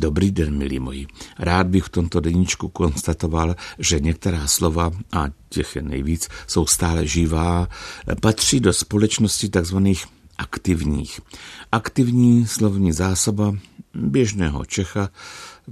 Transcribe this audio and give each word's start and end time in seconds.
Dobrý 0.00 0.30
den, 0.30 0.58
milí 0.58 0.78
moji. 0.78 1.06
Rád 1.38 1.66
bych 1.66 1.84
v 1.84 1.88
tomto 1.88 2.20
deníčku 2.20 2.68
konstatoval, 2.68 3.56
že 3.78 4.00
některá 4.00 4.46
slova, 4.46 4.90
a 5.12 5.26
těch 5.48 5.76
je 5.76 5.82
nejvíc, 5.82 6.28
jsou 6.46 6.66
stále 6.66 7.06
živá, 7.06 7.68
patří 8.20 8.60
do 8.60 8.72
společnosti 8.72 9.48
takzvaných 9.48 10.04
aktivních. 10.38 11.20
Aktivní 11.72 12.46
slovní 12.46 12.92
zásoba 12.92 13.56
běžného 13.96 14.64
Čecha 14.64 15.10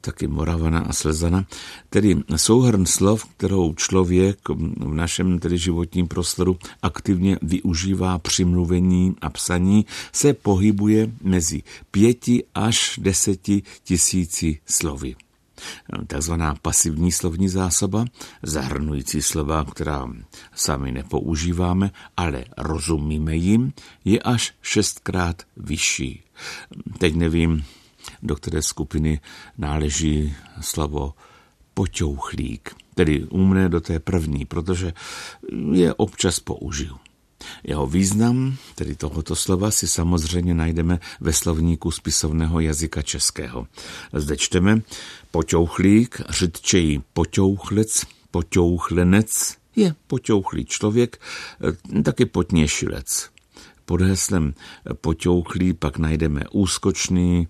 taky 0.00 0.26
Moravana 0.26 0.80
a 0.80 0.92
Slezana, 0.92 1.44
tedy 1.90 2.16
souhrn 2.36 2.86
slov, 2.86 3.24
kterou 3.36 3.74
člověk 3.74 4.48
v 4.78 4.94
našem 4.94 5.38
tedy 5.38 5.58
životním 5.58 6.08
prostoru 6.08 6.58
aktivně 6.82 7.38
využívá 7.42 8.18
při 8.18 8.44
mluvení 8.44 9.16
a 9.20 9.30
psaní, 9.30 9.86
se 10.12 10.32
pohybuje 10.32 11.10
mezi 11.22 11.62
pěti 11.90 12.44
až 12.54 12.98
deseti 13.02 13.62
tisíci 13.84 14.58
slovy 14.66 15.16
takzvaná 16.06 16.54
pasivní 16.62 17.12
slovní 17.12 17.48
zásoba, 17.48 18.04
zahrnující 18.42 19.22
slova, 19.22 19.64
která 19.64 20.08
sami 20.54 20.92
nepoužíváme, 20.92 21.90
ale 22.16 22.44
rozumíme 22.58 23.36
jim, 23.36 23.72
je 24.04 24.20
až 24.20 24.54
šestkrát 24.62 25.42
vyšší. 25.56 26.22
Teď 26.98 27.14
nevím, 27.14 27.64
do 28.22 28.36
které 28.36 28.62
skupiny 28.62 29.20
náleží 29.58 30.34
slovo 30.60 31.14
poťouchlík, 31.74 32.70
tedy 32.94 33.24
u 33.24 33.38
mne 33.38 33.68
do 33.68 33.80
té 33.80 33.98
první, 33.98 34.44
protože 34.44 34.92
je 35.72 35.94
občas 35.94 36.40
použiju. 36.40 36.96
Jeho 37.64 37.86
význam, 37.86 38.56
tedy 38.74 38.94
tohoto 38.94 39.36
slova, 39.36 39.70
si 39.70 39.88
samozřejmě 39.88 40.54
najdeme 40.54 41.00
ve 41.20 41.32
slovníku 41.32 41.90
spisovného 41.90 42.60
jazyka 42.60 43.02
českého. 43.02 43.66
Zde 44.12 44.36
čteme 44.36 44.82
poťouchlík, 45.30 46.20
řidčeji 46.28 47.02
poťouchlec, 47.12 48.06
poťouchlenec, 48.30 49.56
je 49.76 49.94
poťouchlý 50.06 50.64
člověk, 50.64 51.20
taky 52.04 52.26
potněšilec. 52.26 53.30
Pod 53.84 54.00
heslem 54.00 54.54
poťouchlý 55.00 55.72
pak 55.72 55.98
najdeme 55.98 56.44
úskočný, 56.52 57.48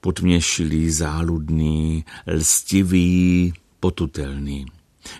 potměšilý, 0.00 0.90
záludný, 0.90 2.04
lstivý, 2.26 3.52
potutelný. 3.80 4.66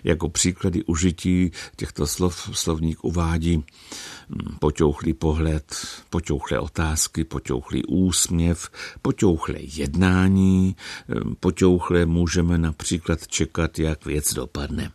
Jako 0.03 0.29
příklady 0.29 0.83
užití 0.83 1.51
těchto 1.75 2.07
slov 2.07 2.49
slovník 2.53 3.03
uvádí 3.03 3.57
hm, 3.57 4.57
poťouchlý 4.59 5.13
pohled, 5.13 5.75
poťouchlé 6.09 6.59
otázky, 6.59 7.23
poťouchlý 7.23 7.85
úsměv, 7.85 8.69
poťouchlé 9.01 9.59
jednání, 9.59 10.75
hm, 11.07 11.35
poťouchlé 11.39 12.05
můžeme 12.05 12.57
například 12.57 13.27
čekat, 13.27 13.79
jak 13.79 14.05
věc 14.05 14.33
dopadne. 14.33 14.91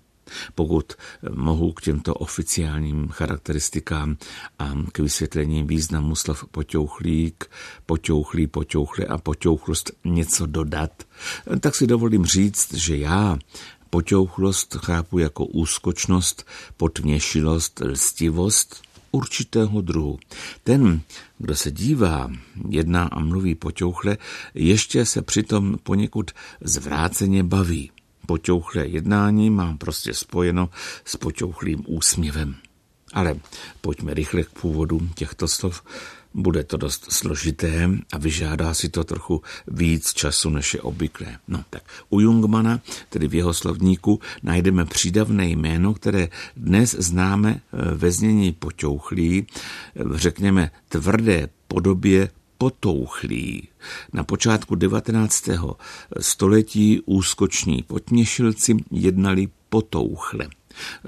Pokud 0.55 0.93
mohu 1.35 1.73
k 1.73 1.83
těmto 1.83 2.15
oficiálním 2.15 3.09
charakteristikám 3.09 4.17
a 4.59 4.75
k 4.93 4.99
vysvětlení 4.99 5.65
významu 5.65 6.17
slov 6.17 6.45
poťouchlík, 6.51 7.45
poťouchlý, 7.87 8.47
poťouchle 8.47 9.07
a 9.07 9.19
poťouchlost 9.19 9.91
něco 10.05 10.47
dodat, 10.47 11.03
tak 11.61 11.75
si 11.75 11.87
dovolím 11.87 12.25
říct, 12.27 12.75
že 12.75 12.97
já 12.97 13.39
poťouchlost 13.91 14.77
chápu 14.85 15.19
jako 15.19 15.47
úskočnost, 15.47 16.47
potměšilost, 16.77 17.81
lstivost 17.81 18.83
určitého 19.11 19.81
druhu. 19.81 20.19
Ten, 20.65 21.01
kdo 21.39 21.57
se 21.57 21.71
dívá, 21.71 22.31
jedná 22.69 23.05
a 23.05 23.21
mluví 23.21 23.55
poťouchle, 23.55 24.19
ještě 24.55 25.07
se 25.07 25.23
přitom 25.23 25.79
poněkud 25.83 26.31
zvráceně 26.61 27.43
baví. 27.43 27.91
Poťouchlé 28.27 28.87
jednání 28.87 29.51
mám 29.51 29.79
prostě 29.79 30.15
spojeno 30.15 30.71
s 31.05 31.17
poťouchlým 31.17 31.85
úsměvem. 31.87 32.55
Ale 33.13 33.37
pojďme 33.81 34.15
rychle 34.15 34.43
k 34.43 34.51
původu 34.51 35.09
těchto 35.15 35.49
slov. 35.49 35.83
Bude 36.35 36.65
to 36.65 36.77
dost 36.77 37.13
složité 37.13 37.91
a 38.13 38.19
vyžádá 38.19 38.75
si 38.75 38.89
to 38.89 39.05
trochu 39.05 39.43
víc 39.69 40.13
času, 40.13 40.51
než 40.51 40.75
je 40.75 40.81
obvyklé. 40.81 41.39
No 41.49 41.65
tak 41.71 41.83
u 42.11 42.21
Jungmana, 42.21 42.81
tedy 43.09 43.29
v 43.29 43.35
jeho 43.35 43.55
slovníku, 43.55 44.21
najdeme 44.43 44.85
přídavné 44.85 45.49
jméno, 45.49 45.95
které 45.95 46.29
dnes 46.57 46.97
známe 46.99 47.61
eh, 47.61 47.95
ve 47.95 48.11
znění 48.11 48.53
poťouchlý, 48.53 49.47
eh, 49.47 50.03
řekněme 50.15 50.71
tvrdé 50.89 51.49
podobě 51.69 52.29
potouchlí. 52.59 53.69
Na 54.13 54.25
počátku 54.25 54.75
19. 54.75 55.49
století 56.21 57.01
úskoční 57.07 57.83
potněšilci 57.83 58.77
jednali 58.91 59.49
potouchle. 59.69 60.49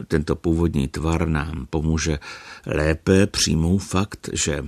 Tento 0.08 0.36
původní 0.36 0.88
tvar 0.88 1.28
nám 1.28 1.66
pomůže 1.70 2.18
lépe 2.66 3.26
přijmout 3.26 3.78
fakt, 3.78 4.28
že 4.32 4.52
e, 4.54 4.64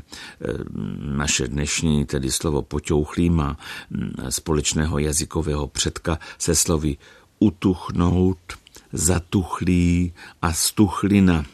naše 0.99 1.49
dnešní, 1.49 2.05
tedy 2.05 2.31
slovo 2.31 2.63
poťouchlý, 2.63 3.31
má 3.31 3.59
společného 4.29 4.99
jazykového 4.99 5.67
předka 5.67 6.19
se 6.39 6.55
slovy 6.55 6.97
utuchnout, 7.39 8.39
zatuchlý 8.93 10.13
a 10.43 10.53
stuchlina 10.53 11.45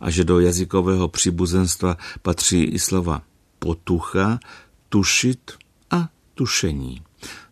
a 0.00 0.10
že 0.10 0.24
do 0.24 0.40
jazykového 0.40 1.08
příbuzenstva 1.08 1.96
patří 2.22 2.64
i 2.64 2.78
slova 2.78 3.22
potucha, 3.58 4.40
tušit 4.90 5.50
a 5.90 6.08
tušení. 6.34 7.02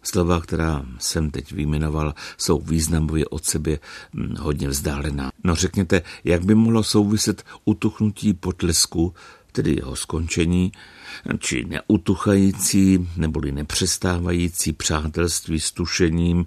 Slova, 0.02 0.40
která 0.40 0.86
jsem 0.98 1.30
teď 1.30 1.52
vyjmenoval, 1.52 2.14
jsou 2.38 2.60
významově 2.60 3.26
od 3.26 3.44
sebe 3.44 3.78
hm, 4.14 4.34
hodně 4.38 4.68
vzdálená. 4.68 5.30
No 5.44 5.54
řekněte, 5.54 6.02
jak 6.24 6.44
by 6.44 6.54
mohlo 6.54 6.82
souviset 6.82 7.44
utuchnutí 7.64 8.34
potlesku, 8.34 9.14
tedy 9.52 9.76
jeho 9.76 9.96
skončení, 9.96 10.72
či 11.38 11.64
neutuchající 11.64 13.08
neboli 13.16 13.52
nepřestávající 13.52 14.72
přátelství 14.72 15.60
s 15.60 15.72
tušením, 15.72 16.44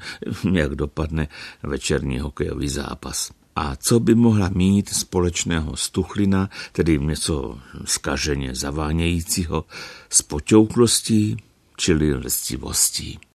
jak 0.53 0.75
dopadne 0.75 1.27
večerní 1.63 2.19
hokejový 2.19 2.69
zápas. 2.69 3.31
A 3.61 3.75
co 3.75 3.99
by 3.99 4.15
mohla 4.15 4.49
mít 4.49 4.89
společného 4.89 5.75
stuchlina, 5.77 6.49
tedy 6.71 6.99
něco 6.99 7.59
skaženě 7.85 8.55
zavánějícího, 8.55 9.65
s 10.09 10.21
poťouklostí, 10.21 11.37
čili 11.77 12.13
lstivostí? 12.13 13.19